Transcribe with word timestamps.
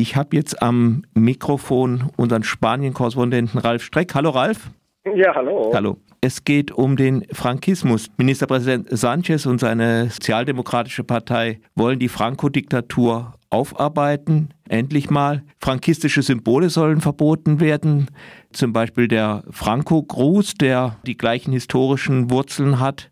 Ich 0.00 0.14
habe 0.14 0.36
jetzt 0.36 0.62
am 0.62 1.02
Mikrofon 1.14 2.10
unseren 2.16 2.44
Spanien-Korrespondenten 2.44 3.58
Ralf 3.58 3.82
Streck. 3.82 4.14
Hallo 4.14 4.30
Ralf. 4.30 4.70
Ja, 5.12 5.34
hallo. 5.34 5.72
Hallo. 5.74 5.96
Es 6.20 6.44
geht 6.44 6.70
um 6.70 6.94
den 6.96 7.26
Frankismus. 7.32 8.06
Ministerpräsident 8.16 8.86
Sanchez 8.96 9.44
und 9.44 9.58
seine 9.58 10.08
sozialdemokratische 10.10 11.02
Partei 11.02 11.60
wollen 11.74 11.98
die 11.98 12.08
Franco-Diktatur 12.08 13.34
aufarbeiten. 13.50 14.50
Endlich 14.68 15.10
mal. 15.10 15.42
Frankistische 15.60 16.22
Symbole 16.22 16.70
sollen 16.70 17.00
verboten 17.00 17.58
werden. 17.58 18.06
Zum 18.52 18.72
Beispiel 18.72 19.08
der 19.08 19.42
Franco-Gruß, 19.50 20.54
der 20.54 20.94
die 21.06 21.16
gleichen 21.16 21.52
historischen 21.52 22.30
Wurzeln 22.30 22.78
hat 22.78 23.10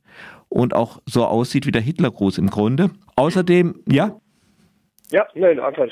und 0.49 0.73
auch 0.73 1.01
so 1.05 1.25
aussieht 1.25 1.67
wie 1.67 1.73
der 1.73 1.83
Hitlergruß 1.83 2.39
im 2.39 2.49
Grunde. 2.49 2.91
Außerdem, 3.17 3.75
ja? 3.89 4.21
Ja, 5.11 5.27
nein, 5.35 5.61
einfach 5.61 5.87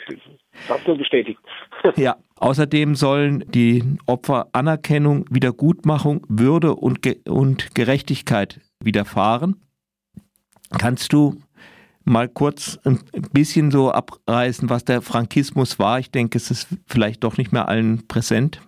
hast 0.69 0.87
du 0.87 0.97
bestätigt. 0.97 1.39
ja, 1.97 2.17
außerdem 2.37 2.95
sollen 2.95 3.45
die 3.49 3.85
Opfer 4.07 4.49
Anerkennung, 4.53 5.25
Wiedergutmachung, 5.31 6.27
Würde 6.29 6.75
und, 6.75 7.03
Ge 7.03 7.17
und 7.29 7.75
Gerechtigkeit 7.75 8.61
widerfahren. 8.81 9.57
Kannst 10.79 11.13
du 11.13 11.37
mal 12.05 12.29
kurz 12.29 12.79
ein 12.85 12.99
bisschen 13.33 13.71
so 13.71 13.93
abreißen, 13.93 14.69
was 14.69 14.85
der 14.85 15.01
Frankismus 15.01 15.79
war? 15.79 15.99
Ich 16.01 16.11
denke, 16.11 16.37
es 16.37 16.51
ist 16.51 16.69
vielleicht 16.87 17.23
doch 17.23 17.37
nicht 17.37 17.53
mehr 17.53 17.69
allen 17.69 18.07
präsent. 18.09 18.61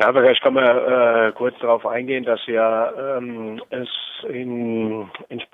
Ja, 0.00 0.12
vielleicht 0.12 0.42
kann 0.42 0.54
man 0.54 0.64
äh, 0.64 1.32
kurz 1.32 1.58
darauf 1.60 1.86
eingehen, 1.86 2.24
dass 2.24 2.40
ja 2.46 3.16
ähm, 3.16 3.62
es 3.70 3.88
in 4.28 4.65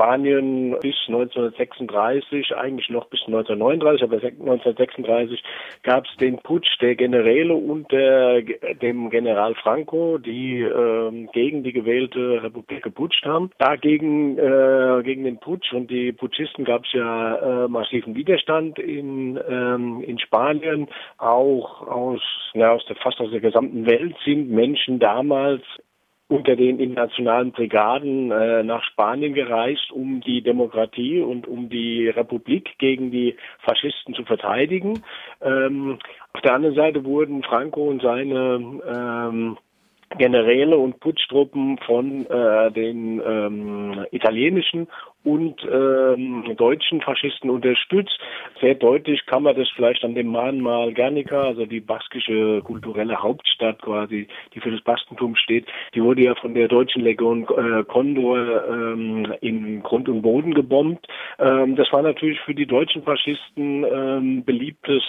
Spanien 0.03 0.77
bis 0.81 0.97
1936, 1.07 2.57
eigentlich 2.57 2.91
noch 2.91 3.07
bis 3.07 3.21
1939, 3.27 4.03
aber 4.03 4.17
1936 4.17 5.43
gab 5.85 6.07
es 6.07 6.17
den 6.17 6.39
Putsch 6.39 6.81
der 6.81 6.97
Generäle 6.97 7.55
unter 7.55 8.43
dem 8.43 9.11
General 9.11 9.55
Franco, 9.55 10.19
die 10.19 10.61
ähm, 10.61 11.29
gegen 11.33 11.63
die 11.63 11.73
gewählte 11.73 12.43
Republik 12.43 12.83
geputscht 12.83 13.25
haben. 13.25 13.51
Dagegen 13.59 14.39
äh, 14.39 15.03
gegen 15.05 15.23
den 15.23 15.39
Putsch 15.39 15.73
und 15.73 15.89
die 15.89 16.11
Putschisten 16.11 16.65
gab 16.65 16.85
es 16.85 16.93
ja 16.93 17.65
äh, 17.65 17.69
massiven 17.69 18.17
Widerstand 18.17 18.81
in, 18.81 19.39
ähm, 19.49 20.03
in 20.05 20.19
Spanien, 20.19 20.89
auch 21.19 21.87
aus, 21.87 22.23
na, 22.55 22.73
aus 22.73 22.85
der, 22.87 22.97
fast 22.97 23.21
aus 23.21 23.31
der 23.31 23.41
gesamten 23.41 23.87
Welt 23.87 24.17
sind 24.25 24.51
Menschen 24.51 24.99
damals 24.99 25.63
unter 26.33 26.57
den 26.57 26.81
internationalen 26.81 27.53
Brigaden 27.53 28.31
äh, 28.31 28.63
nach 28.63 28.83
Spanien 28.85 29.35
gereist, 29.35 29.93
um 29.93 30.23
die 30.23 30.43
Demokratie 30.43 31.21
und 31.21 31.47
um 31.47 31.69
die 31.69 32.09
Republik 32.09 32.79
gegen 32.79 33.11
die 33.11 33.37
Faschisten 33.61 34.15
zu 34.15 34.25
verteidigen. 34.25 35.03
Ähm, 35.43 35.99
auf 36.33 36.41
der 36.41 36.55
anderen 36.55 36.75
Seite 36.75 37.05
wurden 37.05 37.43
Franco 37.43 37.83
und 37.83 38.01
seine 38.01 38.81
ähm, 38.87 39.59
Generäle 40.19 40.77
und 40.77 41.01
Putschtruppen 41.01 41.79
von 41.79 42.27
äh, 42.27 42.71
den 42.73 43.21
ähm, 43.25 44.07
italienischen 44.11 44.89
und 45.25 45.63
ähm, 45.71 46.55
deutschen 46.57 47.01
Faschisten 47.01 47.51
unterstützt. 47.51 48.19
Sehr 48.61 48.75
deutlich 48.75 49.25
kann 49.27 49.45
man 49.45 49.57
das 49.57 49.69
vielleicht 49.75 50.05
an 50.05 50.15
dem 50.15 50.29
Mahnmal 50.29 50.93
Guernica, 50.93 51.43
also 51.43 51.67
die 51.67 51.81
baskische 51.81 52.61
kulturelle 52.63 53.23
Hauptstadt 53.23 53.81
quasi, 53.83 54.27
die 54.55 54.61
für 54.61 54.71
das 54.71 54.81
Bastentum 54.83 55.37
steht, 55.37 55.67
die 55.95 56.03
wurde 56.03 56.25
ja 56.25 56.35
von 56.35 56.55
der 56.55 56.69
deutschen 56.69 57.03
Legion 57.03 57.45
äh, 57.45 57.85
Condor 57.85 58.69
ähm, 58.69 59.33
in 59.41 59.83
Grund 59.83 60.09
und 60.09 60.23
Boden 60.23 60.55
gebombt. 60.55 61.07
Ähm, 61.39 61.77
das 61.77 61.93
war 61.93 62.03
natürlich 62.03 62.41
für 62.41 62.55
die 62.55 62.67
deutschen 62.67 63.03
Faschisten 63.03 63.85
ähm, 63.85 64.45
beliebtes 64.45 65.03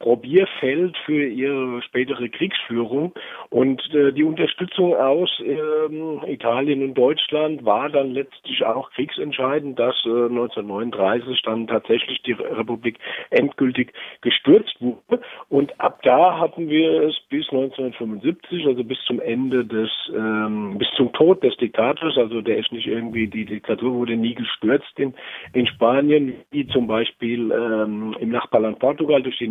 Probierfeld 0.00 0.96
für 1.04 1.26
ihre 1.26 1.82
spätere 1.82 2.28
Kriegsführung. 2.28 3.12
Und 3.50 3.82
äh, 3.94 4.12
die 4.12 4.24
Unterstützung 4.24 4.96
aus 4.96 5.30
ähm, 5.44 6.20
Italien 6.26 6.82
und 6.82 6.94
Deutschland 6.94 7.64
war 7.64 7.88
dann 7.90 8.12
letztlich 8.12 8.64
auch 8.64 8.90
kriegsentscheidend, 8.92 9.78
dass 9.78 9.94
äh, 10.06 10.08
1939 10.08 11.42
dann 11.42 11.66
tatsächlich 11.66 12.22
die 12.22 12.32
Republik 12.32 12.98
endgültig 13.28 13.92
gestürzt 14.22 14.74
wurde. 14.80 15.22
Und 15.48 15.78
ab 15.78 16.00
da 16.02 16.38
hatten 16.38 16.68
wir 16.68 17.02
es 17.02 17.14
bis 17.28 17.48
1975, 17.50 18.66
also 18.66 18.82
bis 18.82 18.98
zum 19.06 19.20
Ende 19.20 19.66
des, 19.66 19.90
ähm, 20.14 20.78
bis 20.78 20.88
zum 20.96 21.12
Tod 21.12 21.42
des 21.42 21.56
Diktators, 21.58 22.16
also 22.16 22.40
der 22.40 22.56
ist 22.56 22.72
nicht 22.72 22.86
irgendwie, 22.86 23.26
die 23.26 23.44
Diktatur 23.44 23.92
wurde 23.92 24.16
nie 24.16 24.34
gestürzt 24.34 24.98
in, 24.98 25.12
in 25.52 25.66
Spanien, 25.66 26.34
wie 26.50 26.66
zum 26.68 26.86
Beispiel 26.86 27.50
ähm, 27.52 28.16
im 28.18 28.30
Nachbarland 28.30 28.78
Portugal 28.78 29.22
durch 29.22 29.36
die 29.36 29.48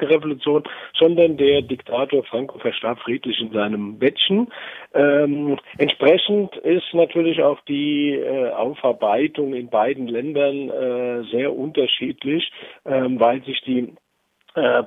Revolution, 0.00 0.62
sondern 0.94 1.36
der 1.36 1.62
Diktator 1.62 2.24
Franco 2.24 2.58
verstarb 2.58 2.98
friedlich 3.00 3.40
in 3.40 3.52
seinem 3.52 3.98
Bettchen. 3.98 4.48
Ähm, 4.94 5.58
entsprechend 5.78 6.56
ist 6.56 6.94
natürlich 6.94 7.42
auch 7.42 7.60
die 7.62 8.14
äh, 8.14 8.50
Aufarbeitung 8.50 9.54
in 9.54 9.68
beiden 9.68 10.06
Ländern 10.06 10.70
äh, 10.70 11.24
sehr 11.30 11.54
unterschiedlich, 11.54 12.50
ähm, 12.84 13.18
weil 13.20 13.42
sich 13.44 13.60
die 13.62 13.94
äh, 14.54 14.84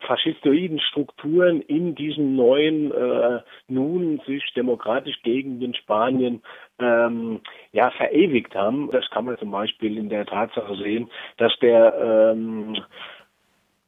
faschistoiden 0.00 0.80
Strukturen 0.80 1.60
in 1.60 1.94
diesem 1.94 2.34
neuen, 2.34 2.90
äh, 2.92 3.40
nun 3.68 4.20
sich 4.26 4.42
demokratisch 4.54 5.20
gegen 5.22 5.60
den 5.60 5.74
Spanien 5.74 6.42
ähm, 6.78 7.40
ja 7.72 7.90
verewigt 7.90 8.54
haben. 8.54 8.90
Das 8.90 9.08
kann 9.10 9.26
man 9.26 9.38
zum 9.38 9.50
Beispiel 9.50 9.98
in 9.98 10.08
der 10.08 10.26
Tatsache 10.26 10.74
sehen, 10.76 11.10
dass 11.36 11.56
der 11.60 12.32
ähm, 12.34 12.76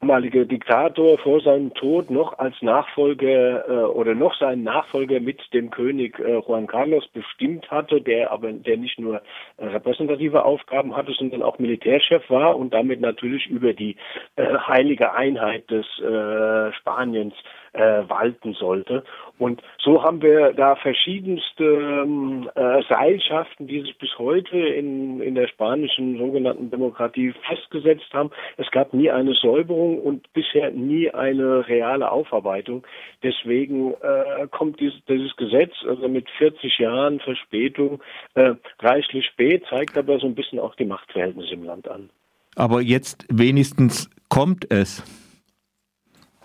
damalige 0.03 0.45
Diktator 0.45 1.17
vor 1.17 1.39
seinem 1.39 1.73
Tod 1.75 2.11
noch 2.11 2.37
als 2.37 2.55
Nachfolger 2.61 3.69
äh, 3.69 3.85
oder 3.85 4.13
noch 4.15 4.37
seinen 4.37 4.63
Nachfolger 4.63 5.21
mit 5.21 5.41
dem 5.53 5.71
König 5.71 6.19
äh, 6.19 6.39
Juan 6.45 6.67
Carlos 6.67 7.07
bestimmt 7.07 7.71
hatte, 7.71 8.01
der 8.01 8.31
aber 8.31 8.51
der 8.51 8.75
nicht 8.75 8.99
nur 8.99 9.21
äh, 9.55 9.65
repräsentative 9.65 10.43
Aufgaben 10.43 10.93
hatte, 10.97 11.13
sondern 11.13 11.41
auch 11.41 11.57
Militärchef 11.57 12.29
war 12.29 12.57
und 12.57 12.73
damit 12.73 12.99
natürlich 12.99 13.47
über 13.47 13.71
die 13.71 13.95
äh, 14.35 14.57
heilige 14.67 15.13
Einheit 15.13 15.71
des 15.71 15.85
äh, 15.99 16.73
Spaniens 16.73 17.33
äh, 17.73 18.07
walten 18.07 18.53
sollte. 18.53 19.03
Und 19.39 19.61
so 19.79 20.03
haben 20.03 20.21
wir 20.21 20.53
da 20.53 20.75
verschiedenste 20.75 21.63
ähm, 21.63 22.49
äh, 22.55 22.81
Seilschaften, 22.87 23.67
die 23.67 23.81
sich 23.81 23.97
bis 23.97 24.17
heute 24.17 24.57
in, 24.57 25.21
in 25.21 25.35
der 25.35 25.47
spanischen 25.47 26.17
sogenannten 26.17 26.69
Demokratie 26.69 27.33
festgesetzt 27.47 28.13
haben. 28.13 28.29
Es 28.57 28.69
gab 28.71 28.93
nie 28.93 29.09
eine 29.09 29.33
Säuberung 29.33 29.99
und 29.99 30.31
bisher 30.33 30.71
nie 30.71 31.09
eine 31.09 31.67
reale 31.67 32.11
Aufarbeitung. 32.11 32.85
Deswegen 33.23 33.93
äh, 33.95 34.47
kommt 34.51 34.79
dieses, 34.79 35.03
dieses 35.05 35.35
Gesetz, 35.35 35.73
also 35.87 36.07
mit 36.07 36.29
40 36.37 36.77
Jahren 36.77 37.19
Verspätung, 37.19 38.01
äh, 38.35 38.53
reichlich 38.79 39.25
spät, 39.25 39.63
zeigt 39.69 39.97
aber 39.97 40.19
so 40.19 40.27
ein 40.27 40.35
bisschen 40.35 40.59
auch 40.59 40.75
die 40.75 40.85
Machtverhältnisse 40.85 41.53
im 41.53 41.63
Land 41.63 41.87
an. 41.87 42.09
Aber 42.55 42.81
jetzt 42.81 43.25
wenigstens 43.29 44.09
kommt 44.29 44.71
es. 44.71 45.03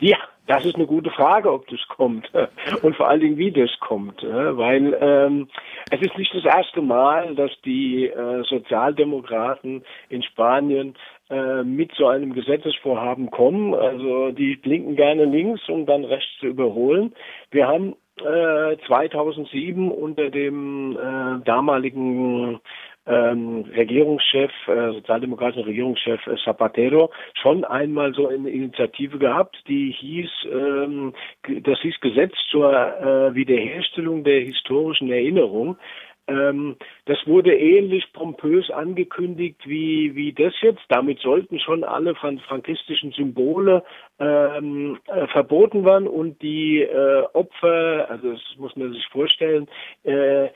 Ja, 0.01 0.17
das 0.49 0.65
ist 0.65 0.75
eine 0.75 0.87
gute 0.87 1.11
Frage, 1.11 1.53
ob 1.53 1.69
das 1.69 1.81
kommt 1.89 2.29
und 2.83 2.97
vor 2.97 3.09
allen 3.09 3.21
Dingen, 3.21 3.39
wie 3.39 3.53
das 3.53 3.71
kommt, 3.81 4.23
weil 4.23 4.99
ähm, 5.01 5.49
es 5.91 6.01
ist 6.01 6.19
nicht 6.19 6.35
das 6.35 6.45
erste 6.45 6.83
Mal, 6.83 7.35
dass 7.37 7.51
die 7.65 8.07
äh, 8.07 8.43
Sozialdemokraten 8.45 9.85
in 10.09 10.23
Spanien 10.23 10.95
äh, 11.31 11.63
mit 11.63 11.93
so 11.95 12.07
einem 12.07 12.33
Gesetzesvorhaben 12.33 13.31
kommen. 13.31 13.75
Also 13.75 14.31
die 14.33 14.57
blinken 14.57 14.97
gerne 14.97 15.27
links, 15.27 15.69
um 15.69 15.85
dann 15.85 16.05
rechts 16.05 16.31
zu 16.41 16.47
überholen. 16.47 17.13
Wir 17.51 17.69
haben 17.69 17.95
äh, 18.21 18.77
2007 18.87 19.91
unter 19.91 20.31
dem 20.31 20.97
äh, 20.97 21.45
damaligen 21.45 22.61
ähm, 23.09 23.65
Regierungschef, 23.75 24.51
äh, 24.67 24.93
sozialdemokratischen 24.93 25.65
Regierungschef 25.65 26.27
äh, 26.27 26.37
Zapatero 26.45 27.11
schon 27.41 27.65
einmal 27.65 28.13
so 28.15 28.29
eine 28.29 28.51
Initiative 28.51 29.19
gehabt, 29.19 29.57
die 29.67 29.93
hieß, 29.93 30.31
ähm, 30.53 31.15
das 31.63 31.81
hieß 31.81 32.01
Gesetz 32.01 32.35
zur 32.51 32.73
äh, 32.73 33.35
Wiederherstellung 33.35 34.25
der 34.25 34.41
historischen 34.41 35.11
Erinnerung. 35.11 35.79
Ähm, 36.29 36.77
das 37.07 37.19
wurde 37.27 37.57
ähnlich 37.57 38.13
pompös 38.13 38.71
angekündigt 38.71 39.63
wie, 39.67 40.15
wie 40.15 40.33
das 40.33 40.53
jetzt. 40.61 40.83
Damit 40.89 41.21
sollten 41.21 41.59
schon 41.59 41.85
alle 41.85 42.15
frankistischen 42.15 43.13
Symbole 43.13 43.83
ähm, 44.21 44.99
äh, 45.07 45.27
verboten 45.29 45.87
werden 45.87 46.07
und 46.07 46.41
die 46.43 46.83
äh, 46.83 47.23
Opfer, 47.33 48.11
also 48.11 48.33
das 48.33 48.43
muss 48.59 48.77
man 48.77 48.93
sich 48.93 49.07
vorstellen, 49.07 49.69
äh, 50.05 50.49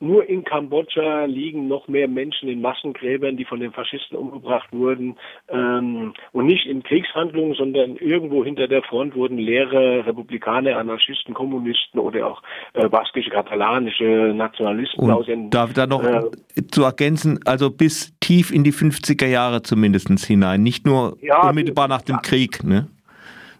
nur 0.00 0.28
in 0.28 0.44
Kambodscha 0.44 1.26
liegen 1.26 1.68
noch 1.68 1.86
mehr 1.86 2.08
Menschen 2.08 2.48
in 2.48 2.60
Massengräbern, 2.62 3.36
die 3.36 3.44
von 3.44 3.60
den 3.60 3.72
Faschisten 3.72 4.16
umgebracht 4.16 4.72
wurden. 4.72 5.16
Ähm, 5.48 6.14
und 6.32 6.46
nicht 6.46 6.66
in 6.66 6.82
Kriegshandlungen, 6.82 7.54
sondern 7.54 7.96
irgendwo 7.96 8.44
hinter 8.44 8.66
der 8.66 8.82
Front 8.82 9.14
wurden 9.14 9.36
leere 9.36 10.06
Republikaner, 10.06 10.78
Anarchisten, 10.78 11.34
Kommunisten 11.34 12.00
oder 12.00 12.26
auch 12.26 12.42
äh, 12.72 12.88
baskische, 12.88 13.30
katalanische 13.30 14.32
Nationalisten 14.34 15.04
und 15.04 15.10
aus 15.10 15.26
den. 15.26 15.50
Darf 15.50 15.74
da 15.74 15.86
noch 15.86 16.02
äh, 16.02 16.22
zu 16.70 16.82
ergänzen, 16.82 17.40
also 17.44 17.70
bis 17.70 18.18
tief 18.20 18.50
in 18.50 18.64
die 18.64 18.72
50er 18.72 19.26
Jahre 19.26 19.62
zumindest 19.62 20.08
hinein, 20.24 20.62
nicht 20.62 20.86
nur 20.86 21.18
ja, 21.20 21.48
unmittelbar 21.48 21.88
nach 21.88 22.02
dem 22.02 22.16
ja. 22.16 22.22
Krieg, 22.22 22.64
ne? 22.64 22.88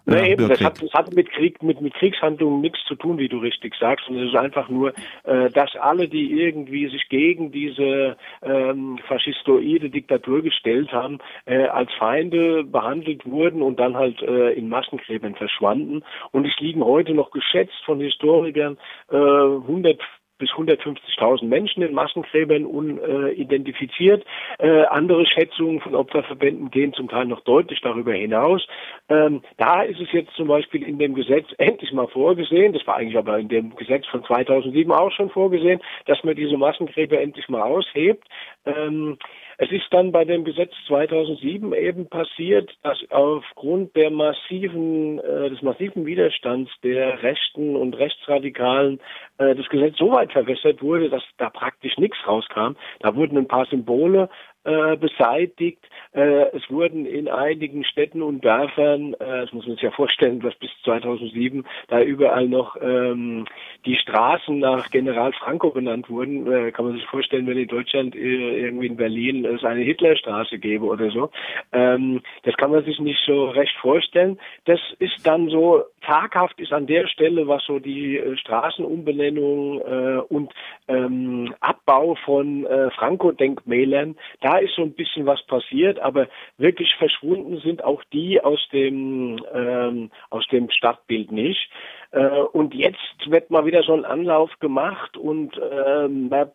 Nee, 0.05 0.31
eben, 0.31 0.47
das 0.47 0.61
hat, 0.61 0.81
das 0.81 0.93
hat 0.93 1.13
mit 1.13 1.29
Krieg, 1.31 1.61
mit, 1.61 1.79
mit 1.81 1.93
Kriegshandlungen 1.93 2.61
nichts 2.61 2.79
zu 2.87 2.95
tun, 2.95 3.17
wie 3.17 3.29
du 3.29 3.37
richtig 3.37 3.75
sagst. 3.79 4.07
Und 4.09 4.17
es 4.17 4.29
ist 4.29 4.35
einfach 4.35 4.69
nur, 4.69 4.93
äh, 5.23 5.49
dass 5.49 5.75
alle, 5.75 6.07
die 6.07 6.41
irgendwie 6.41 6.87
sich 6.89 7.07
gegen 7.09 7.51
diese 7.51 8.17
ähm, 8.41 8.99
faschistoide 9.07 9.89
Diktatur 9.89 10.41
gestellt 10.41 10.91
haben, 10.91 11.19
äh, 11.45 11.65
als 11.65 11.91
Feinde 11.93 12.63
behandelt 12.63 13.25
wurden 13.25 13.61
und 13.61 13.79
dann 13.79 13.95
halt 13.95 14.21
äh, 14.21 14.51
in 14.53 14.69
Massengräbern 14.69 15.35
verschwanden. 15.35 16.03
Und 16.31 16.47
es 16.47 16.59
liegen 16.59 16.83
heute 16.83 17.13
noch 17.13 17.31
geschätzt 17.31 17.81
von 17.85 17.99
Historikern 17.99 18.77
äh, 19.11 19.15
100 19.15 19.99
bis 20.41 20.49
150.000 20.49 21.45
Menschen 21.45 21.83
in 21.83 21.93
Massengräbern 21.93 22.65
unidentifiziert. 22.65 24.25
Äh, 24.57 24.85
andere 24.85 25.25
Schätzungen 25.27 25.79
von 25.79 25.93
Opferverbänden 25.93 26.71
gehen 26.71 26.93
zum 26.93 27.07
Teil 27.07 27.25
noch 27.25 27.41
deutlich 27.41 27.79
darüber 27.81 28.13
hinaus. 28.13 28.67
Ähm, 29.07 29.43
da 29.57 29.83
ist 29.83 30.01
es 30.01 30.11
jetzt 30.11 30.33
zum 30.35 30.47
Beispiel 30.47 30.81
in 30.81 30.97
dem 30.97 31.13
Gesetz 31.13 31.45
endlich 31.59 31.93
mal 31.93 32.07
vorgesehen, 32.07 32.73
das 32.73 32.85
war 32.87 32.95
eigentlich 32.95 33.17
aber 33.17 33.37
in 33.37 33.49
dem 33.49 33.75
Gesetz 33.75 34.07
von 34.07 34.23
2007 34.23 34.91
auch 34.91 35.11
schon 35.11 35.29
vorgesehen, 35.29 35.79
dass 36.07 36.23
man 36.23 36.35
diese 36.35 36.57
Massengräber 36.57 37.21
endlich 37.21 37.47
mal 37.47 37.61
aushebt. 37.61 38.27
Ähm, 38.65 39.17
es 39.63 39.71
ist 39.71 39.85
dann 39.91 40.11
bei 40.11 40.25
dem 40.25 40.43
Gesetz 40.43 40.73
2007 40.87 41.71
eben 41.73 42.09
passiert, 42.09 42.75
dass 42.81 42.97
aufgrund 43.11 43.95
der 43.95 44.09
massiven, 44.09 45.19
äh, 45.19 45.51
des 45.51 45.61
massiven 45.61 46.03
Widerstands 46.07 46.71
der 46.83 47.21
Rechten 47.21 47.75
und 47.75 47.95
Rechtsradikalen 47.95 48.99
äh, 49.37 49.53
das 49.53 49.69
Gesetz 49.69 49.97
so 49.99 50.13
weit 50.13 50.31
verwässert 50.31 50.81
wurde, 50.81 51.11
dass 51.11 51.21
da 51.37 51.51
praktisch 51.51 51.95
nichts 51.99 52.17
rauskam. 52.25 52.75
Da 53.01 53.15
wurden 53.15 53.37
ein 53.37 53.47
paar 53.47 53.67
Symbole 53.67 54.29
äh, 54.63 54.95
beseitigt. 54.97 55.79
Äh, 56.13 56.55
es 56.55 56.69
wurden 56.69 57.05
in 57.05 57.27
einigen 57.27 57.83
Städten 57.83 58.21
und 58.21 58.43
Dörfern, 58.43 59.13
äh, 59.15 59.41
das 59.41 59.53
muss 59.53 59.65
man 59.65 59.75
sich 59.75 59.83
ja 59.83 59.91
vorstellen, 59.91 60.39
dass 60.39 60.55
bis 60.55 60.69
2007 60.83 61.65
da 61.87 62.01
überall 62.01 62.47
noch 62.47 62.75
ähm, 62.81 63.45
die 63.85 63.95
Straßen 63.95 64.59
nach 64.59 64.89
General 64.91 65.33
Franco 65.33 65.71
benannt 65.71 66.09
wurden. 66.09 66.51
Äh, 66.51 66.71
kann 66.71 66.85
man 66.85 66.95
sich 66.95 67.05
vorstellen, 67.05 67.47
wenn 67.47 67.57
in 67.57 67.67
Deutschland 67.67 68.15
äh, 68.15 68.59
irgendwie 68.65 68.87
in 68.87 68.97
Berlin 68.97 69.45
es 69.45 69.63
eine 69.63 69.81
Hitlerstraße 69.81 70.59
gäbe 70.59 70.85
oder 70.85 71.09
so. 71.11 71.31
Ähm, 71.71 72.21
das 72.43 72.55
kann 72.57 72.71
man 72.71 72.83
sich 72.83 72.99
nicht 72.99 73.19
so 73.25 73.49
recht 73.49 73.75
vorstellen. 73.81 74.39
Das 74.65 74.79
ist 74.99 75.25
dann 75.25 75.49
so, 75.49 75.83
taghaft 76.01 76.59
ist 76.59 76.73
an 76.73 76.87
der 76.87 77.07
Stelle, 77.07 77.47
was 77.47 77.63
so 77.65 77.79
die 77.79 78.17
äh, 78.17 78.37
Straßenumbenennung 78.37 79.81
äh, 79.81 80.21
und 80.29 80.51
ähm, 80.87 81.53
Abbau 81.59 82.15
von 82.25 82.65
äh, 82.65 82.91
Franco-Denkmälern, 82.91 84.15
da 84.41 84.57
ist 84.57 84.75
so 84.75 84.83
ein 84.83 84.93
bisschen 84.93 85.25
was 85.25 85.41
passiert, 85.43 85.99
aber 85.99 86.27
wirklich 86.57 86.93
verschwunden 86.95 87.59
sind 87.59 87.83
auch 87.83 88.03
die 88.13 88.41
aus 88.41 88.59
dem, 88.71 89.39
ähm, 89.53 90.11
aus 90.29 90.45
dem 90.47 90.69
Stadtbild 90.69 91.31
nicht. 91.31 91.69
Äh, 92.11 92.27
und 92.27 92.73
jetzt 92.73 92.97
wird 93.27 93.51
mal 93.51 93.65
wieder 93.65 93.83
so 93.83 93.93
ein 93.93 94.05
Anlauf 94.05 94.51
gemacht 94.59 95.15
und 95.15 95.57
ähm, 95.57 96.29
man 96.29 96.51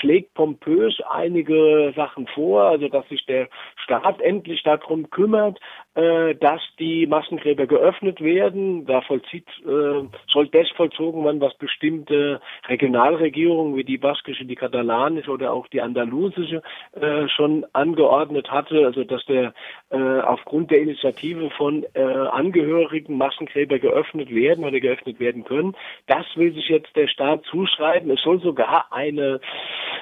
schlägt 0.00 0.34
pompös 0.34 1.00
einige 1.08 1.92
Sachen 1.96 2.26
vor, 2.26 2.64
also 2.64 2.88
dass 2.88 3.08
sich 3.08 3.24
der 3.26 3.48
Staat 3.76 4.20
endlich 4.20 4.62
darum 4.62 5.08
kümmert, 5.10 5.58
äh, 5.94 6.34
dass 6.34 6.60
die 6.78 7.06
Massengräber 7.06 7.66
geöffnet 7.66 8.20
werden. 8.20 8.84
Da 8.86 9.00
vollzieht, 9.00 9.48
äh, 9.66 10.04
soll 10.30 10.48
das 10.48 10.68
vollzogen 10.76 11.24
werden, 11.24 11.40
was 11.40 11.54
bestimmte 11.54 12.40
Regionalregierungen 12.68 13.76
wie 13.76 13.84
die 13.84 13.98
baskische, 13.98 14.44
die 14.44 14.54
katalanische 14.54 15.30
oder 15.30 15.52
auch 15.52 15.66
die 15.68 15.80
andalusische 15.80 16.62
äh, 16.92 17.28
schon 17.28 17.64
angeordnet 17.72 18.50
hatte, 18.50 18.84
also 18.84 19.04
dass 19.04 19.24
der 19.26 19.54
äh, 19.90 20.20
aufgrund 20.20 20.70
der 20.70 20.82
Initiative 20.82 21.50
von 21.50 21.86
äh, 21.94 22.02
Angehörigen 22.02 23.16
Massengräber 23.16 23.78
geöffnet 23.78 24.34
werden 24.34 24.57
oder 24.64 24.80
geöffnet 24.80 25.20
werden 25.20 25.44
können. 25.44 25.74
Das 26.06 26.26
will 26.36 26.52
sich 26.54 26.68
jetzt 26.68 26.94
der 26.96 27.08
Staat 27.08 27.44
zuschreiben. 27.44 28.10
Es 28.10 28.22
soll 28.22 28.40
sogar 28.40 28.92
eine 28.92 29.40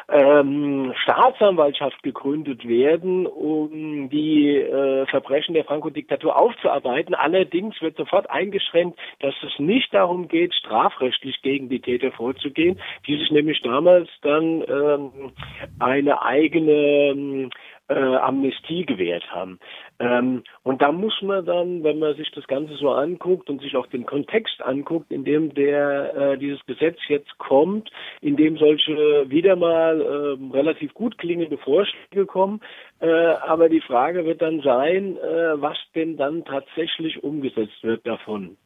ähm, 0.08 0.93
Staatsanwaltschaft 1.03 2.03
gegründet 2.03 2.67
werden, 2.67 3.26
um 3.26 4.08
die 4.08 4.56
äh, 4.56 5.06
Verbrechen 5.06 5.55
der 5.55 5.64
Franco-Diktatur 5.64 6.37
aufzuarbeiten. 6.37 7.14
Allerdings 7.14 7.81
wird 7.82 7.97
sofort 7.97 8.31
eingeschränkt, 8.31 8.99
dass 9.20 9.35
es 9.43 9.58
nicht 9.58 9.93
darum 9.93 10.29
geht, 10.29 10.55
strafrechtlich 10.55 11.43
gegen 11.43 11.69
die 11.69 11.81
Täter 11.81 12.12
vorzugehen, 12.12 12.81
die 13.06 13.17
sich 13.17 13.31
nämlich 13.31 13.61
damals 13.62 14.08
dann 14.23 14.62
ähm, 14.69 15.32
eine 15.79 16.23
eigene 16.23 16.73
ähm, 16.73 17.50
äh, 17.88 17.94
Amnestie 17.94 18.85
gewährt 18.85 19.25
haben. 19.31 19.59
Ähm, 19.99 20.43
und 20.62 20.83
da 20.83 20.93
muss 20.93 21.21
man 21.23 21.44
dann, 21.44 21.85
wenn 21.85 21.99
man 21.99 22.17
sich 22.17 22.31
das 22.33 22.47
Ganze 22.47 22.75
so 22.77 22.91
anguckt 22.91 23.49
und 23.49 23.61
sich 23.61 23.77
auch 23.77 23.87
den 23.87 24.06
Kontext 24.06 24.61
anguckt, 24.62 25.11
in 25.11 25.25
dem 25.25 25.55
der 25.55 26.15
äh, 26.15 26.38
dieses 26.38 26.65
Gesetz 26.67 26.99
jetzt 27.09 27.38
kommt, 27.38 27.91
in 28.21 28.37
dem 28.37 28.56
solche 28.56 29.29
wieder 29.29 29.56
mal 29.56 30.00
äh, 30.00 30.56
relativ 30.56 30.94
gut 30.94 31.19
klingende 31.19 31.59
Vorschläge 31.59 32.27
kommen, 32.27 32.61
äh, 33.00 33.09
aber 33.09 33.69
die 33.69 33.81
Frage 33.81 34.25
wird 34.25 34.43
dann 34.43 34.61
sein, 34.62 35.17
äh, 35.17 35.61
was 35.61 35.77
denn 35.94 36.17
dann 36.17 36.44
tatsächlich 36.44 37.23
umgesetzt 37.23 37.82
wird 37.82 38.06
davon. 38.06 38.56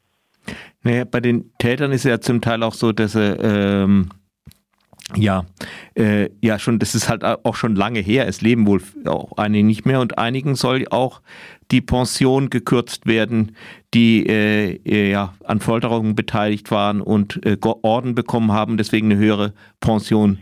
Naja, 0.82 1.04
bei 1.04 1.20
den 1.20 1.52
Tätern 1.58 1.92
ist 1.92 2.04
ja 2.04 2.20
zum 2.20 2.40
Teil 2.40 2.62
auch 2.62 2.72
so, 2.72 2.92
dass 2.92 3.12
sie 3.12 3.36
ähm 3.42 4.08
ja, 5.16 5.44
äh, 5.94 6.28
ja, 6.40 6.58
schon, 6.58 6.78
das 6.78 6.94
ist 6.94 7.08
halt 7.08 7.24
auch 7.24 7.54
schon 7.54 7.74
lange 7.74 8.00
her. 8.00 8.26
Es 8.26 8.40
leben 8.40 8.66
wohl 8.66 8.80
auch 9.06 9.36
einige 9.36 9.66
nicht 9.66 9.86
mehr 9.86 10.00
und 10.00 10.18
einigen 10.18 10.54
soll 10.54 10.86
auch 10.90 11.20
die 11.70 11.80
Pension 11.80 12.50
gekürzt 12.50 13.06
werden, 13.06 13.56
die 13.94 14.26
äh, 14.26 14.80
äh 14.84 15.10
ja 15.10 15.34
an 15.44 15.60
Folterungen 15.60 16.14
beteiligt 16.14 16.70
waren 16.70 17.00
und 17.00 17.44
äh, 17.44 17.56
Orden 17.62 18.14
bekommen 18.14 18.52
haben, 18.52 18.76
deswegen 18.76 19.10
eine 19.10 19.20
höhere 19.20 19.52
Pension 19.80 20.38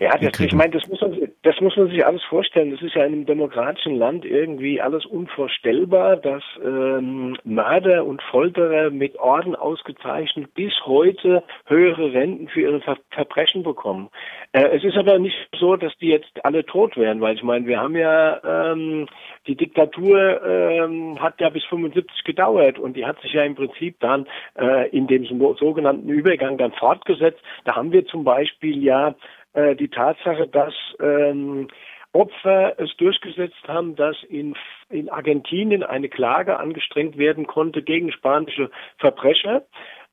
ja, 0.00 0.18
das, 0.18 0.40
ich 0.40 0.52
meine, 0.52 0.72
das 0.72 0.86
muss, 0.88 1.00
man, 1.00 1.12
das 1.44 1.60
muss 1.60 1.76
man 1.76 1.88
sich 1.88 2.04
alles 2.06 2.22
vorstellen. 2.24 2.70
Das 2.70 2.80
ist 2.80 2.94
ja 2.94 3.04
in 3.04 3.12
einem 3.12 3.26
demokratischen 3.26 3.96
Land 3.96 4.24
irgendwie 4.24 4.80
alles 4.80 5.04
unvorstellbar, 5.04 6.16
dass 6.16 6.42
ähm, 6.64 7.36
Mörder 7.44 8.06
und 8.06 8.22
Folterer 8.22 8.88
mit 8.88 9.18
Orden 9.18 9.54
ausgezeichnet 9.54 10.54
bis 10.54 10.72
heute 10.86 11.44
höhere 11.66 12.14
Renten 12.14 12.48
für 12.48 12.62
ihre 12.62 12.80
Ver 12.80 12.96
Verbrechen 13.10 13.62
bekommen. 13.62 14.08
Äh, 14.52 14.68
es 14.74 14.84
ist 14.84 14.96
aber 14.96 15.18
nicht 15.18 15.36
so, 15.58 15.76
dass 15.76 15.94
die 15.98 16.08
jetzt 16.08 16.44
alle 16.44 16.64
tot 16.64 16.96
wären, 16.96 17.20
weil 17.20 17.36
ich 17.36 17.42
meine, 17.42 17.66
wir 17.66 17.78
haben 17.78 17.96
ja 17.96 18.72
ähm, 18.72 19.06
die 19.46 19.56
Diktatur 19.56 20.42
ähm, 20.46 21.20
hat 21.20 21.40
ja 21.40 21.50
bis 21.50 21.64
75 21.64 22.24
gedauert 22.24 22.78
und 22.78 22.96
die 22.96 23.04
hat 23.04 23.20
sich 23.20 23.34
ja 23.34 23.42
im 23.42 23.54
Prinzip 23.54 24.00
dann 24.00 24.26
äh, 24.58 24.88
in 24.88 25.06
dem 25.06 25.26
sogenannten 25.26 26.08
Übergang 26.08 26.56
dann 26.56 26.72
fortgesetzt. 26.72 27.40
Da 27.64 27.76
haben 27.76 27.92
wir 27.92 28.06
zum 28.06 28.24
Beispiel 28.24 28.82
ja 28.82 29.14
äh, 29.54 29.74
die 29.74 29.88
Tatsache, 29.88 30.46
dass 30.46 30.74
ähm, 31.00 31.68
Opfer 32.12 32.78
es 32.78 32.96
durchgesetzt 32.96 33.66
haben, 33.66 33.96
dass 33.96 34.16
in, 34.28 34.54
in 34.88 35.08
Argentinien 35.08 35.82
eine 35.82 36.08
Klage 36.08 36.58
angestrengt 36.58 37.18
werden 37.18 37.46
konnte 37.46 37.82
gegen 37.82 38.12
spanische 38.12 38.70
Verbrecher. 38.98 39.62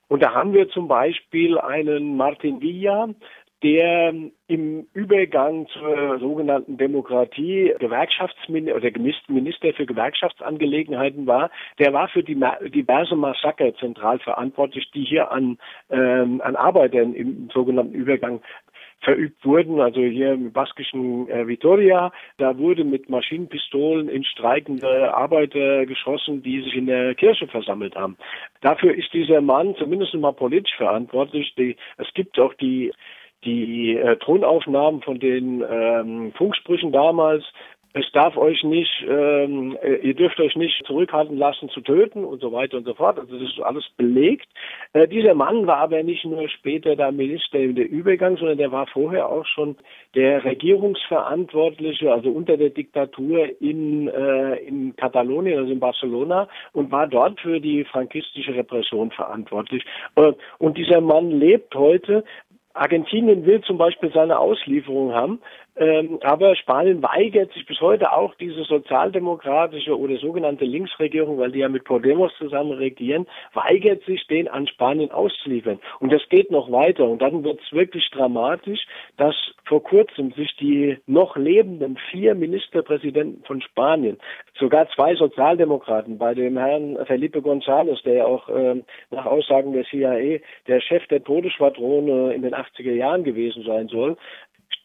Und 0.08 0.24
da 0.24 0.34
haben 0.34 0.54
wir 0.54 0.68
zum 0.70 0.88
Beispiel 0.88 1.60
einen 1.60 2.18
Martin 2.18 2.60
Villa, 2.62 3.10
der 3.64 4.14
im 4.48 4.88
Übergang 4.94 5.68
zur 5.68 6.20
sogenannten 6.20 6.78
Demokratie 6.78 7.74
Gewerkschaftsminister 7.80 8.76
oder 8.76 8.90
Minister 9.28 9.74
für 9.74 9.86
Gewerkschaftsangelegenheiten 9.86 11.28
war, 11.28 11.52
der 11.78 11.94
war 11.94 12.08
für 12.08 12.24
die 12.24 12.40
diverse 12.74 13.16
Massaker 13.16 13.76
zentral 13.76 14.18
verantwortlich, 14.20 14.90
die 14.96 15.04
hier 15.04 15.32
an, 15.32 15.60
ähm, 15.92 16.42
an 16.44 16.56
Arbeitern 16.56 17.14
im 17.14 17.50
sogenannten 17.54 17.94
Übergang 17.94 18.42
verübt 19.02 19.44
wurden. 19.46 19.80
Also 19.80 20.02
hier 20.02 20.34
im 20.34 20.52
baskischen 20.52 21.30
äh, 21.30 21.48
Vitoria, 21.48 22.12
da 22.38 22.58
wurde 22.58 22.84
mit 22.84 23.10
Maschinenpistolen 23.10 24.10
in 24.10 24.24
streikende 24.24 25.14
Arbeiter 25.14 25.86
geschossen, 25.86 26.44
die 26.44 26.62
sich 26.62 26.76
in 26.76 26.86
der 26.86 27.16
Kirche 27.16 27.48
versammelt 27.48 27.96
haben. 27.96 28.18
Dafür 28.62 28.94
ist 28.94 29.14
dieser 29.14 29.42
Mann 29.42 29.76
zumindest 29.78 30.14
mal 30.16 30.34
politisch 30.34 30.76
verantwortlich. 30.76 31.54
Die, 31.56 31.76
es 31.98 32.08
gibt 32.14 32.40
auch 32.40 32.54
die 32.56 32.92
die 33.44 33.98
äh, 33.98 34.18
Tonaufnahmen 34.18 35.02
von 35.02 35.20
den 35.20 35.64
ähm, 35.68 36.32
Funksprüchen 36.38 36.92
damals, 36.92 37.44
es 37.94 38.06
darf 38.14 38.38
euch 38.38 38.64
nicht, 38.64 38.92
ähm, 39.08 39.78
äh, 39.82 39.96
ihr 39.96 40.14
dürft 40.14 40.40
euch 40.40 40.56
nicht 40.56 40.82
zurückhalten 40.86 41.38
lassen 41.38 41.70
zu 41.70 41.82
töten 41.82 42.24
und 42.24 42.40
so 42.42 42.52
weiter 42.52 42.78
und 42.78 42.86
so 42.86 42.94
fort. 42.94 43.20
Also 43.20 43.38
das 43.38 43.50
ist 43.50 43.60
alles 43.62 43.86
belegt. 43.98 44.48
Äh, 44.94 45.08
dieser 45.08 45.34
Mann 45.34 45.68
war 45.68 45.78
aber 45.78 46.02
nicht 46.04 46.24
nur 46.24 46.48
später 46.50 46.96
der 46.96 47.12
Minister 47.12 47.60
in 47.60 47.76
der 47.76 47.90
Übergang, 47.90 48.38
sondern 48.38 48.58
der 48.58 48.72
war 48.72 48.88
vorher 48.88 49.28
auch 49.28 49.46
schon 49.46 49.76
der 50.16 50.44
Regierungsverantwortliche, 50.44 52.12
also 52.12 52.30
unter 52.30 52.58
der 52.58 52.70
Diktatur 52.70 53.50
in, 53.60 54.08
äh, 54.08 54.56
in 54.56 54.96
Katalonien, 54.96 55.60
also 55.60 55.72
in 55.72 55.80
Barcelona 55.80 56.48
und 56.74 56.92
war 56.92 57.08
dort 57.08 57.40
für 57.42 57.60
die 57.60 57.84
frankistische 57.84 58.56
Repression 58.56 59.12
verantwortlich. 59.12 59.84
Äh, 60.16 60.34
und 60.60 60.78
dieser 60.78 61.02
Mann 61.02 61.32
lebt 61.32 61.76
heute 61.76 62.24
Argentinien 62.74 63.46
will 63.46 63.62
zum 63.62 63.78
Beispiel 63.78 64.12
seine 64.14 64.40
Auslieferung 64.40 65.14
haben. 65.14 65.42
Ähm, 65.78 66.20
aber 66.22 66.56
Spanien 66.58 67.02
weigert 67.02 67.54
sich 67.54 67.66
bis 67.66 67.80
heute 67.80 68.12
auch 68.12 68.36
diese 68.36 68.64
sozialdemokratische 68.64 69.98
oder 69.98 70.18
sogenannte 70.18 70.66
Linksregierung, 70.66 71.38
weil 71.38 71.52
die 71.52 71.60
ja 71.60 71.70
mit 71.70 71.86
Podemos 71.86 72.34
zusammen 72.38 72.72
regieren, 72.74 73.26
weigert 73.54 74.04
sich, 74.04 74.28
den 74.28 74.50
an 74.50 74.68
Spanien 74.68 75.12
auszuliefern. 75.12 75.80
Und 76.00 76.12
das 76.12 76.22
geht 76.28 76.52
noch 76.52 76.72
weiter. 76.72 77.06
Und 77.06 77.22
dann 77.22 77.46
wird 77.46 77.62
es 77.62 77.72
wirklich 77.72 78.10
dramatisch, 78.12 78.82
dass 79.16 79.36
vor 79.66 79.82
kurzem 79.82 80.34
sich 80.34 80.54
die 80.58 80.98
noch 81.08 81.38
lebenden 81.38 81.98
vier 82.12 82.36
Ministerpräsidenten 82.36 83.44
von 83.46 83.62
Spanien, 83.62 84.18
sogar 84.60 84.90
zwei 84.90 85.16
Sozialdemokraten, 85.16 86.18
bei 86.18 86.34
dem 86.34 86.58
Herrn 86.58 86.98
Felipe 87.06 87.40
González, 87.40 88.04
der 88.04 88.14
ja 88.16 88.26
auch 88.26 88.50
äh, 88.50 88.84
nach 89.10 89.26
Aussagen 89.26 89.72
der 89.72 89.86
CIA 89.86 90.40
der 90.68 90.82
Chef 90.82 91.08
der 91.08 91.24
Todesschwadrone 91.24 92.34
in 92.34 92.42
den 92.42 92.54
80er 92.54 92.94
Jahren 92.94 93.24
gewesen 93.24 93.64
sein 93.64 93.88
soll, 93.88 94.18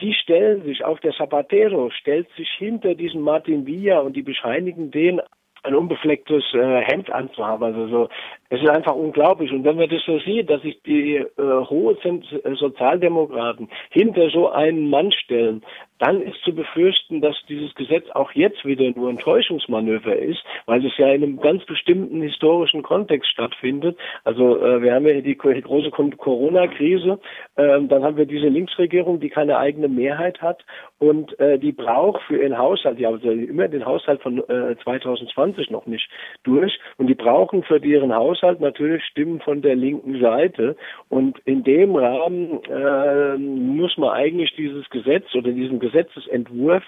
die 0.00 0.14
stellen 0.14 0.62
sich, 0.62 0.84
auch 0.84 0.98
der 1.00 1.12
Zapatero 1.12 1.90
stellt 1.90 2.28
sich 2.36 2.48
hinter 2.58 2.94
diesen 2.94 3.22
Martin 3.22 3.66
Villa 3.66 4.00
und 4.00 4.14
die 4.14 4.22
bescheinigen 4.22 4.90
den 4.90 5.20
ein 5.62 5.74
unbeflecktes 5.74 6.44
äh, 6.54 6.80
Hemd 6.82 7.10
anzuhaben. 7.10 7.64
Also 7.64 7.88
so, 7.88 8.08
es 8.50 8.62
ist 8.62 8.68
einfach 8.68 8.94
unglaublich. 8.94 9.52
Und 9.52 9.64
wenn 9.64 9.76
man 9.76 9.88
das 9.88 10.02
so 10.04 10.18
sieht, 10.20 10.48
dass 10.50 10.62
sich 10.62 10.80
die 10.82 11.16
äh, 11.16 11.26
hohe 11.38 11.96
Sozialdemokraten 12.54 13.68
hinter 13.90 14.30
so 14.30 14.48
einen 14.50 14.88
Mann 14.90 15.12
stellen, 15.12 15.62
dann 15.98 16.20
ist 16.20 16.42
zu 16.44 16.54
befürchten, 16.54 17.22
dass 17.22 17.34
dieses 17.48 17.74
Gesetz 17.74 18.04
auch 18.12 18.32
jetzt 18.32 18.64
wieder 18.66 18.90
nur 18.94 19.08
ein 19.08 19.18
Täuschungsmanöver 19.18 20.14
ist, 20.14 20.42
weil 20.66 20.84
es 20.84 20.96
ja 20.98 21.08
in 21.08 21.22
einem 21.22 21.40
ganz 21.40 21.64
bestimmten 21.64 22.20
historischen 22.20 22.82
Kontext 22.82 23.30
stattfindet. 23.30 23.96
Also 24.22 24.62
äh, 24.62 24.82
wir 24.82 24.94
haben 24.94 25.06
ja 25.06 25.20
die 25.22 25.36
große 25.36 25.90
Corona-Krise, 25.90 27.18
äh, 27.56 27.80
dann 27.82 28.04
haben 28.04 28.18
wir 28.18 28.26
diese 28.26 28.48
Linksregierung, 28.48 29.20
die 29.20 29.30
keine 29.30 29.56
eigene 29.56 29.88
Mehrheit 29.88 30.42
hat 30.42 30.64
und 30.98 31.38
äh, 31.40 31.58
die 31.58 31.72
braucht 31.72 32.22
für 32.24 32.42
ihren 32.42 32.58
Haushalt, 32.58 32.98
die 32.98 33.06
haben 33.06 33.20
immer 33.22 33.68
den 33.68 33.86
Haushalt 33.86 34.20
von 34.20 34.38
äh, 34.50 34.76
2020 34.84 35.70
noch 35.70 35.86
nicht 35.86 36.08
durch 36.42 36.78
und 36.98 37.06
die 37.06 37.14
brauchen 37.14 37.62
für 37.62 37.82
ihren 37.82 38.14
Haushalt 38.14 38.35
natürlich 38.60 39.04
Stimmen 39.04 39.40
von 39.40 39.62
der 39.62 39.76
linken 39.76 40.20
Seite. 40.20 40.76
Und 41.08 41.38
in 41.44 41.64
dem 41.64 41.94
Rahmen 41.96 42.62
äh, 42.64 43.38
muss 43.86 43.96
man 43.98 44.10
eigentlich 44.10 44.52
dieses 44.56 44.90
Gesetz 44.90 45.32
oder 45.36 45.52
diesen 45.52 45.78
Gesetzesentwurf, 45.78 46.82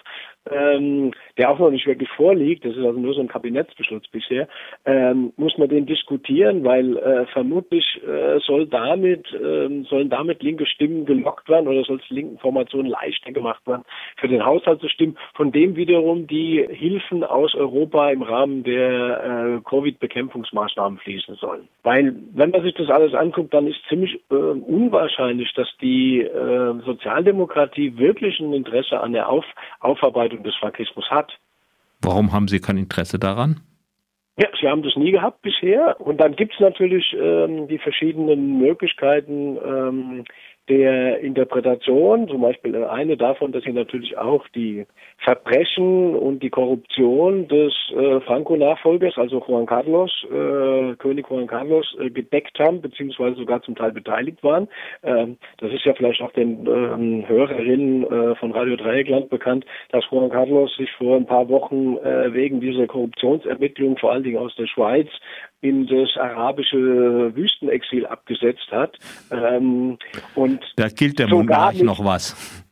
ähm, 0.51 1.13
der 1.37 1.49
auch 1.49 1.61
noch 1.61 1.71
nicht 1.71 1.87
wirklich 1.87 2.09
vorliegt, 2.09 2.65
das 2.65 2.73
ist 2.73 2.85
also 2.85 2.99
nur 2.99 3.15
so 3.15 3.21
ein 3.21 3.29
Kabinettsbeschluss 3.29 4.03
bisher, 4.11 4.49
ähm, 4.85 5.33
muss 5.37 5.57
man 5.59 5.69
den 5.69 5.87
diskutieren, 5.87 6.65
weil 6.65 6.97
äh, 6.97 7.27
vermutlich 7.27 8.01
äh, 8.03 8.41
soll 8.41 8.67
damit, 8.67 9.33
äh, 9.33 9.85
sollen 9.89 10.11
damit 10.11 10.43
linke 10.43 10.67
Stimmen 10.67 11.07
gelockt 11.07 11.49
werden 11.49 11.69
oder 11.69 11.85
soll 11.85 12.01
es 12.03 12.11
linken 12.11 12.39
Formationen 12.39 12.91
leichter 12.91 13.31
gemacht 13.31 13.65
werden, 13.67 13.85
für 14.17 14.27
den 14.27 14.45
Haushalt 14.45 14.81
zu 14.81 14.89
stimmen, 14.89 15.17
von 15.35 15.53
dem 15.53 15.77
wiederum 15.77 16.27
die 16.27 16.67
Hilfen 16.69 17.23
aus 17.23 17.55
Europa 17.55 18.11
im 18.11 18.23
Rahmen 18.23 18.65
der 18.65 19.61
äh, 19.61 19.69
Covid-Bekämpfungsmaßnahmen 19.69 20.99
fließen 20.99 21.37
sollen. 21.37 21.69
Weil, 21.85 22.17
wenn 22.33 22.51
man 22.51 22.63
sich 22.63 22.75
das 22.75 22.91
alles 22.91 23.15
anguckt, 23.15 23.55
dann 23.55 23.69
ist 23.69 23.79
ziemlich 23.89 24.21
äh, 24.31 24.35
unwahrscheinlich, 24.35 25.53
dass 25.55 25.69
die 25.81 26.23
äh, 26.23 26.75
Sozialdemokratie 26.89 27.99
wirklich 27.99 28.41
ein 28.41 28.53
Interesse 28.53 29.01
an 29.01 29.13
der 29.13 29.29
Auf 29.29 29.45
Aufarbeitung 29.81 30.43
des 30.43 30.55
Frankismus 30.57 31.11
hat. 31.11 31.39
Warum 32.01 32.33
haben 32.33 32.49
Sie 32.49 32.61
kein 32.61 32.79
Interesse 32.79 33.19
daran? 33.19 33.61
Ja, 34.41 34.47
sie 34.61 34.69
haben 34.69 34.85
das 34.85 34.95
nie 34.95 35.11
gehabt 35.11 35.43
bisher. 35.43 36.01
Und 36.01 36.19
dann 36.19 36.37
gibt 36.37 36.55
es 36.55 36.61
natürlich 36.61 37.13
ähm, 37.13 37.67
die 37.67 37.79
verschiedenen 37.79 38.59
Möglichkeiten, 38.59 39.59
ähm, 39.65 40.25
der 40.69 41.21
Interpretation, 41.21 42.29
zum 42.29 42.43
Beispiel 42.43 42.85
eine 42.85 43.17
davon, 43.17 43.53
dass 43.53 43.65
sie 43.65 43.73
natürlich 43.73 44.19
auch 44.19 44.47
die 44.49 44.87
Verbrechen 45.19 46.15
und 46.15 46.43
die 46.43 46.51
Korruption 46.51 47.49
des 47.49 47.73
äh, 47.97 48.21
Franco-Nachfolgers, 48.21 49.17
also 49.17 49.43
Juan 49.47 49.67
Carlos, 49.67 50.11
äh, 50.31 50.95
König 50.97 51.29
Juan 51.29 51.47
Carlos, 51.47 51.97
äh, 52.01 52.11
gedeckt 52.11 52.59
haben, 52.59 52.81
beziehungsweise 52.81 53.37
sogar 53.37 53.63
zum 53.63 53.75
Teil 53.75 53.93
beteiligt 53.93 54.43
waren. 54.45 54.69
Ähm, 55.03 55.39
das 55.59 55.73
ist 55.73 55.85
ja 55.85 55.95
vielleicht 55.95 56.23
auch 56.23 56.33
den 56.33 56.67
ähm, 56.67 57.29
Hörerinnen 57.29 58.05
äh, 58.05 58.35
von 58.37 58.53
Radio 58.53 58.77
Dreieckland 58.77 59.29
bekannt, 59.31 59.65
dass 59.91 60.05
Juan 60.11 60.31
Carlos 60.31 60.75
sich 60.77 60.91
vor 60.93 61.17
ein 61.17 61.27
paar 61.27 61.49
Wochen 61.49 61.97
äh, 61.97 62.33
wegen 62.33 62.61
dieser 62.61 62.87
Korruptionsermittlungen, 62.87 63.99
vor 63.99 64.13
allen 64.13 64.23
Dingen 64.23 64.39
aus 64.39 64.55
der 64.57 64.67
Schweiz, 64.67 65.09
in 65.61 65.87
das 65.87 66.17
arabische 66.17 67.35
Wüstenexil 67.35 68.07
abgesetzt 68.07 68.69
hat. 68.71 68.97
Ähm, 69.31 69.99
und 70.35 70.61
da 70.77 70.89
gilt 70.89 71.19
der 71.19 71.29
Monarch 71.29 71.83
noch 71.83 72.05
was. 72.05 72.65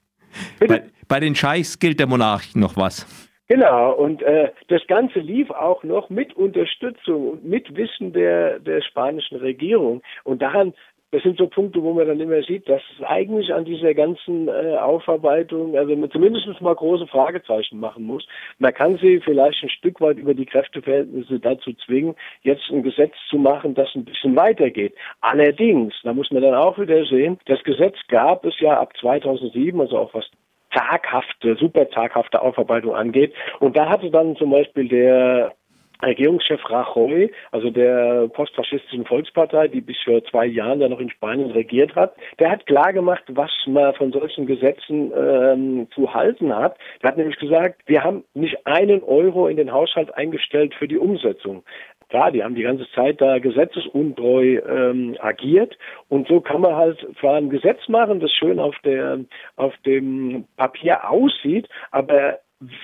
Bei, 0.60 0.82
bei, 1.08 1.20
den 1.20 1.34
Scheichs 1.34 1.78
gilt 1.78 1.98
der 1.98 2.06
Monarch 2.06 2.54
noch 2.54 2.76
was. 2.76 3.06
Genau, 3.48 3.92
und 3.92 4.22
äh, 4.22 4.50
das 4.68 4.82
Ganze 4.88 5.20
lief 5.20 5.50
auch 5.50 5.84
noch 5.84 6.10
mit 6.10 6.34
Unterstützung 6.34 7.30
und 7.30 7.44
mit 7.44 7.76
Wissen 7.76 8.12
der, 8.12 8.58
der 8.58 8.82
spanischen 8.82 9.36
Regierung. 9.36 10.02
Und 10.24 10.42
daran 10.42 10.74
das 11.12 11.22
sind 11.22 11.38
so 11.38 11.46
Punkte, 11.46 11.82
wo 11.82 11.92
man 11.92 12.06
dann 12.06 12.20
immer 12.20 12.42
sieht, 12.42 12.68
dass 12.68 12.82
es 12.96 13.04
eigentlich 13.04 13.54
an 13.54 13.64
dieser 13.64 13.94
ganzen 13.94 14.48
äh, 14.48 14.76
Aufarbeitung, 14.76 15.76
also 15.76 15.94
man 15.94 16.10
zumindest 16.10 16.60
mal 16.60 16.74
große 16.74 17.06
Fragezeichen 17.06 17.78
machen 17.78 18.04
muss. 18.04 18.26
Man 18.58 18.74
kann 18.74 18.98
sie 18.98 19.20
vielleicht 19.20 19.62
ein 19.62 19.70
Stück 19.70 20.00
weit 20.00 20.18
über 20.18 20.34
die 20.34 20.46
Kräfteverhältnisse 20.46 21.38
dazu 21.38 21.72
zwingen, 21.84 22.16
jetzt 22.42 22.68
ein 22.70 22.82
Gesetz 22.82 23.14
zu 23.30 23.38
machen, 23.38 23.74
das 23.74 23.88
ein 23.94 24.04
bisschen 24.04 24.34
weitergeht. 24.34 24.94
Allerdings, 25.20 25.94
da 26.02 26.12
muss 26.12 26.30
man 26.30 26.42
dann 26.42 26.54
auch 26.54 26.78
wieder 26.78 27.04
sehen, 27.04 27.38
das 27.46 27.62
Gesetz 27.62 27.96
gab 28.08 28.44
es 28.44 28.58
ja 28.58 28.78
ab 28.80 28.92
2007, 29.00 29.80
also 29.80 29.98
auch 29.98 30.12
was 30.12 30.28
zaghafte, 30.74 31.56
super 31.56 31.88
zaghafte 31.90 32.42
Aufarbeitung 32.42 32.94
angeht. 32.94 33.32
Und 33.60 33.76
da 33.76 33.88
hatte 33.88 34.10
dann 34.10 34.36
zum 34.36 34.50
Beispiel 34.50 34.88
der 34.88 35.54
Regierungschef 36.02 36.60
Rajoy, 36.68 37.30
also 37.52 37.70
der 37.70 38.28
postfaschistischen 38.28 39.06
Volkspartei, 39.06 39.68
die 39.68 39.80
bis 39.80 39.96
vor 40.04 40.22
zwei 40.24 40.46
Jahren 40.46 40.80
ja 40.80 40.88
noch 40.88 41.00
in 41.00 41.10
Spanien 41.10 41.50
regiert 41.50 41.94
hat, 41.94 42.14
der 42.38 42.50
hat 42.50 42.66
klar 42.66 42.92
gemacht, 42.92 43.24
was 43.28 43.50
man 43.66 43.94
von 43.94 44.12
solchen 44.12 44.46
Gesetzen 44.46 45.12
ähm, 45.16 45.88
zu 45.94 46.12
halten 46.12 46.54
hat. 46.54 46.76
Der 47.02 47.10
hat 47.10 47.16
nämlich 47.16 47.38
gesagt, 47.38 47.82
wir 47.86 48.04
haben 48.04 48.24
nicht 48.34 48.66
einen 48.66 49.02
Euro 49.02 49.48
in 49.48 49.56
den 49.56 49.72
Haushalt 49.72 50.14
eingestellt 50.14 50.74
für 50.74 50.88
die 50.88 50.98
Umsetzung. 50.98 51.62
Klar, 52.08 52.30
die 52.30 52.44
haben 52.44 52.54
die 52.54 52.62
ganze 52.62 52.88
Zeit 52.92 53.20
da 53.20 53.40
gesetzesuntreu 53.40 54.60
ähm, 54.68 55.16
agiert 55.18 55.76
und 56.08 56.28
so 56.28 56.40
kann 56.40 56.60
man 56.60 56.76
halt 56.76 57.04
zwar 57.18 57.34
ein 57.34 57.50
Gesetz 57.50 57.88
machen, 57.88 58.20
das 58.20 58.30
schön 58.30 58.60
auf 58.60 58.76
der 58.84 59.24
auf 59.56 59.74
dem 59.84 60.44
Papier 60.56 61.10
aussieht, 61.10 61.68
aber 61.90 62.38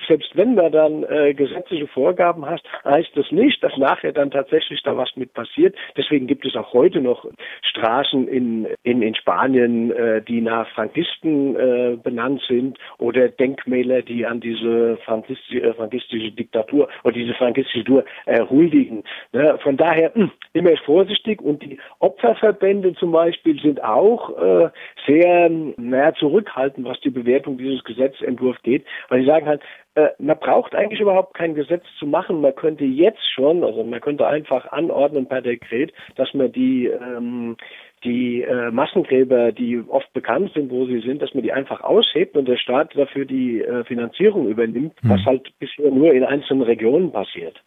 selbst 0.07 0.35
wenn 0.35 0.55
man 0.55 0.71
dann 0.71 1.03
äh, 1.03 1.33
gesetzliche 1.33 1.87
Vorgaben 1.87 2.45
hast, 2.45 2.63
heißt 2.83 3.11
das 3.15 3.31
nicht, 3.31 3.63
dass 3.63 3.75
nachher 3.77 4.11
dann 4.11 4.31
tatsächlich 4.31 4.81
da 4.83 4.95
was 4.95 5.15
mit 5.15 5.33
passiert. 5.33 5.75
Deswegen 5.97 6.27
gibt 6.27 6.45
es 6.45 6.55
auch 6.55 6.73
heute 6.73 7.01
noch 7.01 7.25
Straßen 7.63 8.27
in, 8.27 8.67
in, 8.83 9.01
in 9.01 9.15
Spanien, 9.15 9.91
äh, 9.91 10.21
die 10.21 10.41
nach 10.41 10.67
Frankisten 10.69 11.55
äh, 11.55 11.97
benannt 12.01 12.41
sind 12.47 12.77
oder 12.99 13.29
Denkmäler, 13.29 14.01
die 14.01 14.25
an 14.25 14.39
diese 14.39 14.97
frankistische, 15.05 15.61
äh, 15.61 15.73
frankistische 15.73 16.31
Diktatur 16.31 16.87
oder 17.03 17.13
diese 17.13 17.33
frankistische 17.33 17.83
Diktatur 17.83 18.05
äh, 18.25 18.45
huldigen. 18.45 19.03
Ne? 19.31 19.57
Von 19.63 19.77
daher 19.77 20.11
mh, 20.13 20.25
hm, 20.25 20.31
immer 20.53 20.77
vorsichtig 20.85 21.41
und 21.41 21.63
die 21.63 21.79
Opferverbände 21.99 22.93
zum 22.95 23.11
Beispiel 23.11 23.59
sind 23.59 23.83
auch 23.83 24.29
äh, 24.37 24.69
sehr 25.05 25.49
naja, 25.49 26.13
zurückhaltend, 26.15 26.87
was 26.87 26.99
die 27.01 27.09
Bewertung 27.09 27.57
dieses 27.57 27.83
Gesetzentwurfs 27.83 28.61
geht, 28.63 28.85
weil 29.09 29.21
sie 29.21 29.27
sagen 29.27 29.45
halt, 29.45 29.61
äh, 29.95 30.09
man 30.17 30.39
braucht 30.39 30.75
eigentlich 30.75 31.01
überhaupt 31.01 31.35
kein 31.35 31.55
Gesetz 31.55 31.83
zu 31.99 32.07
machen. 32.07 32.41
Man 32.41 32.55
könnte 32.55 32.83
jetzt 32.83 33.23
schon, 33.33 33.63
also 33.63 33.83
man 33.83 34.01
könnte 34.01 34.27
einfach 34.27 34.71
anordnen 34.71 35.27
per 35.27 35.41
Dekret, 35.41 35.93
dass 36.15 36.33
man 36.33 36.51
die 36.51 36.87
ähm, 36.87 37.57
die 38.03 38.41
äh, 38.41 38.71
Massengräber, 38.71 39.51
die 39.51 39.81
oft 39.87 40.11
bekannt 40.13 40.51
sind, 40.53 40.71
wo 40.71 40.85
sie 40.85 40.99
sind, 40.99 41.21
dass 41.21 41.33
man 41.33 41.43
die 41.43 41.53
einfach 41.53 41.81
aushebt 41.81 42.35
und 42.35 42.47
der 42.47 42.57
Staat 42.57 42.95
dafür 42.95 43.25
die 43.25 43.61
äh, 43.61 43.83
Finanzierung 43.85 44.47
übernimmt, 44.47 44.93
hm. 45.01 45.09
was 45.09 45.25
halt 45.25 45.51
bisher 45.59 45.89
nur 45.89 46.13
in 46.13 46.23
einzelnen 46.23 46.63
Regionen 46.63 47.11
passiert. 47.11 47.63